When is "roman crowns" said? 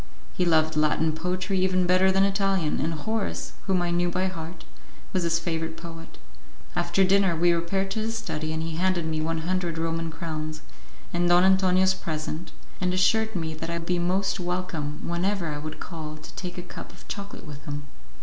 9.77-10.61